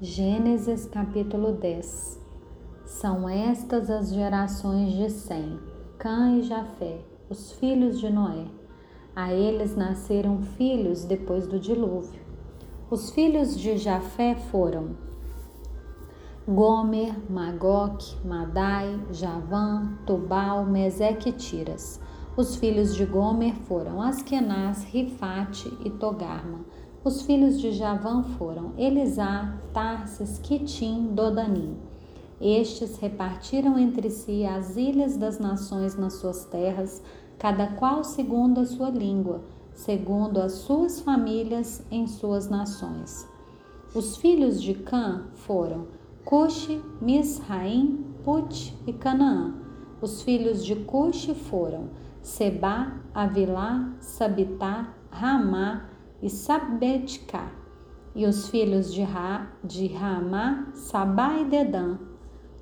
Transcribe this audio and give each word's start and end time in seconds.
Gênesis 0.00 0.86
capítulo 0.86 1.52
10 1.52 2.20
São 2.84 3.28
estas 3.28 3.88
as 3.88 4.12
gerações 4.12 4.92
de 4.92 5.08
Sem, 5.08 5.56
Cã 5.96 6.36
e 6.36 6.42
Jafé, 6.42 6.98
os 7.30 7.52
filhos 7.52 8.00
de 8.00 8.10
Noé. 8.10 8.46
A 9.14 9.32
eles 9.32 9.76
nasceram 9.76 10.42
filhos 10.42 11.04
depois 11.04 11.46
do 11.46 11.60
dilúvio. 11.60 12.20
Os 12.90 13.10
filhos 13.10 13.56
de 13.56 13.76
Jafé 13.76 14.34
foram 14.34 14.96
Gomer, 16.46 17.14
Magoc, 17.30 18.16
Madai, 18.24 19.00
Javã, 19.12 19.96
Tubal, 20.04 20.66
Meseque 20.66 21.28
e 21.28 21.32
Tiras. 21.32 22.00
Os 22.36 22.56
filhos 22.56 22.96
de 22.96 23.04
Gomer 23.04 23.54
foram 23.54 24.02
Askenaz, 24.02 24.82
Rifate 24.82 25.72
e 25.84 25.90
Togarma. 25.90 26.64
Os 27.04 27.20
filhos 27.20 27.60
de 27.60 27.70
Javã 27.70 28.22
foram 28.22 28.72
Elisá, 28.78 29.58
Tarsis, 29.74 30.38
Quitim, 30.38 31.08
Dodanim. 31.14 31.76
Estes 32.40 32.96
repartiram 32.96 33.78
entre 33.78 34.08
si 34.08 34.46
as 34.46 34.78
ilhas 34.78 35.18
das 35.18 35.38
nações 35.38 35.98
nas 35.98 36.14
suas 36.14 36.46
terras, 36.46 37.02
cada 37.38 37.66
qual 37.66 38.02
segundo 38.02 38.60
a 38.60 38.64
sua 38.64 38.88
língua, 38.88 39.42
segundo 39.74 40.40
as 40.40 40.52
suas 40.52 40.98
famílias 41.00 41.84
em 41.90 42.06
suas 42.06 42.48
nações. 42.48 43.28
Os 43.94 44.16
filhos 44.16 44.62
de 44.62 44.72
Cã 44.72 45.26
foram 45.34 45.86
Cuxi, 46.24 46.82
Misraim, 47.02 48.02
Put 48.24 48.74
e 48.86 48.94
Canaã. 48.94 49.52
Os 50.00 50.22
filhos 50.22 50.64
de 50.64 50.74
Cuxi 50.74 51.34
foram 51.34 51.90
Seba, 52.22 52.94
Avilá, 53.14 53.92
Sabitá, 54.00 54.88
Ramá, 55.10 55.90
e 56.24 56.30
Sabetká, 56.30 57.52
e 58.14 58.24
os 58.24 58.48
filhos 58.48 58.94
de, 58.94 59.02
Ra, 59.02 59.52
de 59.62 59.88
Ramá, 59.88 60.68
Sabá 60.72 61.36
e 61.38 61.44
Dedã. 61.44 61.98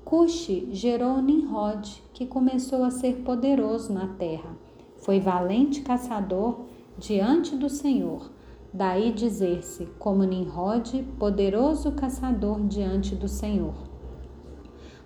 Cuxi 0.03 0.67
gerou 0.73 1.21
Nimrod, 1.21 2.03
que 2.13 2.25
começou 2.25 2.83
a 2.83 2.91
ser 2.91 3.21
poderoso 3.23 3.93
na 3.93 4.07
terra. 4.15 4.57
Foi 4.97 5.21
valente 5.21 5.79
caçador 5.79 6.65
diante 6.97 7.55
do 7.55 7.69
Senhor. 7.69 8.29
Daí 8.73 9.13
dizer-se, 9.13 9.85
como 9.97 10.25
Nimrod, 10.25 11.01
poderoso 11.17 11.93
caçador 11.93 12.59
diante 12.67 13.15
do 13.15 13.29
Senhor. 13.29 13.75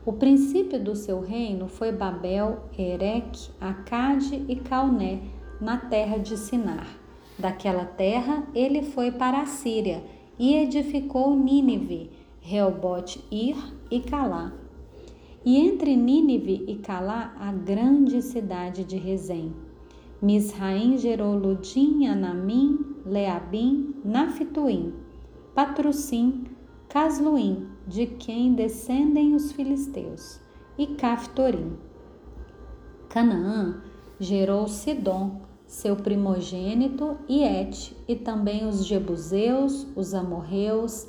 O 0.03 0.13
princípio 0.13 0.83
do 0.83 0.95
seu 0.95 1.21
reino 1.21 1.67
foi 1.67 1.91
Babel, 1.91 2.63
Ereque, 2.75 3.51
Acade 3.61 4.43
e 4.47 4.55
Calné, 4.55 5.21
na 5.61 5.77
terra 5.77 6.17
de 6.17 6.35
Sinar. 6.35 7.06
Daquela 7.37 7.85
terra 7.85 8.47
ele 8.55 8.81
foi 8.81 9.11
para 9.11 9.41
a 9.41 9.45
Síria 9.45 10.03
e 10.39 10.55
edificou 10.55 11.35
Nínive, 11.35 12.09
Reobote 12.41 13.23
Ir 13.31 13.55
e 13.91 13.99
Calá. 13.99 14.53
E 15.45 15.57
entre 15.57 15.95
Nínive 15.95 16.65
e 16.67 16.75
Calá 16.77 17.35
a 17.39 17.51
grande 17.51 18.21
cidade 18.21 18.83
de 18.83 18.97
Rezém. 18.97 19.53
Misraim 20.21 20.97
gerou 20.97 21.37
Ludim, 21.37 22.07
Anamim, 22.07 22.95
Leabim, 23.05 23.93
Naftuim, 24.03 24.93
Patrocim, 25.53 26.45
Casluim, 26.89 27.67
de 27.87 28.07
quem 28.07 28.53
descendem 28.53 29.35
os 29.35 29.51
filisteus, 29.51 30.41
e 30.77 30.87
Caftorim. 30.87 31.77
Canaã 33.09 33.81
gerou 34.19 34.67
Sidom, 34.67 35.41
seu 35.67 35.97
primogênito 35.97 37.17
Et, 37.27 37.95
e 38.07 38.15
também 38.15 38.65
os 38.65 38.85
Jebuseus, 38.85 39.85
os 39.95 40.13
Amorreus, 40.13 41.07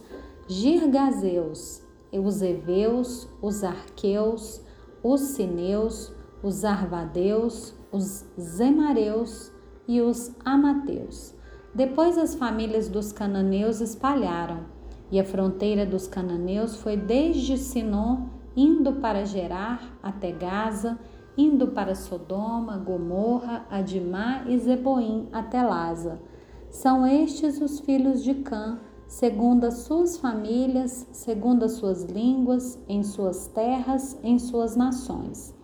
Girgazeus, 0.48 1.82
os 2.12 2.42
Eveus, 2.42 3.28
os 3.40 3.62
Arqueus, 3.62 4.60
os 5.02 5.20
Sineus, 5.20 6.12
os 6.42 6.64
Arvadeus, 6.64 7.74
os 7.92 8.24
Zemareus 8.38 9.52
e 9.86 10.00
os 10.00 10.34
Amateus. 10.44 11.34
Depois 11.74 12.18
as 12.18 12.34
famílias 12.34 12.88
dos 12.88 13.12
cananeus 13.12 13.80
espalharam, 13.80 14.66
e 15.10 15.20
a 15.20 15.24
fronteira 15.24 15.86
dos 15.86 16.06
cananeus 16.06 16.76
foi 16.76 16.96
desde 16.96 17.56
Sinon, 17.56 18.26
indo 18.56 18.94
para 18.94 19.24
Gerar 19.24 19.96
até 20.02 20.32
Gaza, 20.32 20.98
indo 21.38 21.68
para 21.68 21.94
Sodoma, 21.94 22.76
Gomorra, 22.76 23.64
Adimá 23.70 24.42
e 24.48 24.58
Zeboim 24.58 25.28
até 25.32 25.62
Laza. 25.62 26.20
São 26.68 27.06
estes 27.06 27.60
os 27.60 27.78
filhos 27.78 28.24
de 28.24 28.34
Cã, 28.34 28.80
segundo 29.06 29.64
as 29.64 29.78
suas 29.78 30.18
famílias, 30.18 31.06
segundo 31.12 31.64
as 31.64 31.72
suas 31.72 32.02
línguas, 32.02 32.76
em 32.88 33.04
suas 33.04 33.46
terras, 33.46 34.18
em 34.24 34.36
suas 34.38 34.74
nações. 34.74 35.54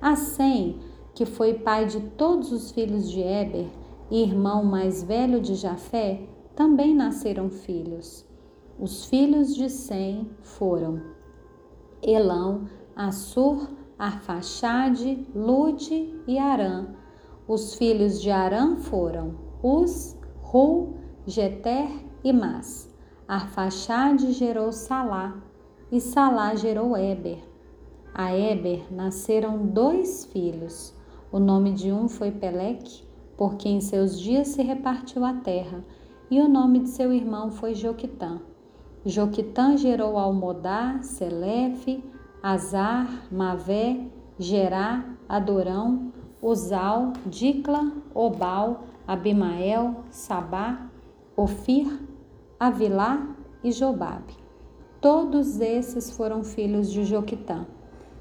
Assim, 0.00 0.78
que 1.14 1.24
foi 1.24 1.54
pai 1.54 1.86
de 1.86 2.00
todos 2.00 2.52
os 2.52 2.70
filhos 2.70 3.10
de 3.10 3.20
Eber, 3.20 3.66
e 4.10 4.22
irmão 4.22 4.62
mais 4.62 5.02
velho 5.02 5.40
de 5.40 5.54
Jafé, 5.54 6.28
também 6.54 6.94
nasceram 6.94 7.48
filhos. 7.48 8.24
Os 8.78 9.06
filhos 9.06 9.54
de 9.54 9.70
Sem 9.70 10.30
foram 10.42 11.00
Elão, 12.02 12.66
Assur, 12.94 13.66
Arfaxade, 13.98 15.26
Lude 15.34 16.14
e 16.26 16.38
Arã. 16.38 16.88
Os 17.48 17.76
filhos 17.76 18.20
de 18.20 18.30
Arã 18.30 18.76
foram 18.76 19.34
Uz, 19.62 20.14
Ru, 20.42 20.96
Jeter 21.26 21.88
e 22.22 22.30
Mas. 22.30 22.94
Arfaxade 23.26 24.32
gerou 24.32 24.70
Salá 24.70 25.42
e 25.90 25.98
Salá 25.98 26.54
gerou 26.54 26.94
Eber. 26.94 27.42
A 28.12 28.36
Eber 28.36 28.92
nasceram 28.92 29.66
dois 29.66 30.26
filhos. 30.26 30.94
O 31.32 31.38
nome 31.38 31.72
de 31.72 31.90
um 31.90 32.06
foi 32.06 32.30
Peleque, 32.30 33.02
porque 33.34 33.68
em 33.68 33.80
seus 33.80 34.20
dias 34.20 34.48
se 34.48 34.62
repartiu 34.62 35.24
a 35.24 35.32
terra, 35.32 35.82
e 36.30 36.40
o 36.40 36.48
nome 36.48 36.80
de 36.80 36.90
seu 36.90 37.12
irmão 37.12 37.50
foi 37.50 37.74
Joquitã. 37.74 38.42
Joquitã 39.06 39.76
gerou 39.76 40.18
Almodá, 40.18 40.98
Selefe, 41.02 42.04
Azar, 42.46 43.26
Mavé, 43.28 44.06
Gerá, 44.38 45.04
Adorão, 45.28 46.12
Uzal, 46.40 47.12
Dicla, 47.26 47.92
Obal, 48.14 48.84
Abimael, 49.04 50.04
Sabá, 50.12 50.88
Ofir, 51.36 51.88
Avilá 52.60 53.34
e 53.64 53.72
Jobabe. 53.72 54.32
Todos 55.00 55.58
esses 55.58 56.12
foram 56.12 56.44
filhos 56.44 56.88
de 56.88 57.04
Joquitã 57.04 57.66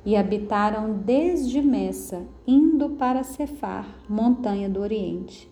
e 0.04 0.18
habitaram 0.18 0.94
desde 1.06 1.62
Messa, 1.62 2.26
indo 2.48 2.90
para 2.90 3.22
Cefar, 3.22 3.86
montanha 4.10 4.68
do 4.68 4.80
Oriente. 4.80 5.48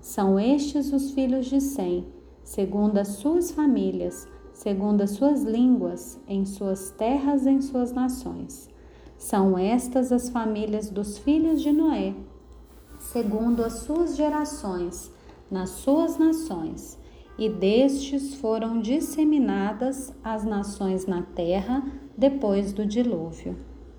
São 0.00 0.36
estes 0.36 0.92
os 0.92 1.12
filhos 1.12 1.46
de 1.46 1.60
Sem, 1.60 2.08
segundo 2.42 2.98
as 2.98 3.06
suas 3.06 3.52
famílias, 3.52 4.26
segundo 4.60 5.00
as 5.00 5.12
suas 5.12 5.42
línguas, 5.42 6.20
em 6.28 6.44
suas 6.44 6.90
terras, 6.90 7.46
em 7.46 7.62
suas 7.62 7.92
nações. 7.92 8.68
São 9.16 9.56
estas 9.56 10.12
as 10.12 10.28
famílias 10.28 10.90
dos 10.90 11.16
filhos 11.16 11.62
de 11.62 11.72
Noé, 11.72 12.12
segundo 12.98 13.64
as 13.64 13.72
suas 13.84 14.16
gerações, 14.16 15.10
nas 15.50 15.70
suas 15.70 16.18
nações, 16.18 16.98
e 17.38 17.48
destes 17.48 18.34
foram 18.34 18.82
disseminadas 18.82 20.12
as 20.22 20.44
nações 20.44 21.06
na 21.06 21.22
terra 21.22 21.82
depois 22.14 22.70
do 22.70 22.84
dilúvio. 22.84 23.56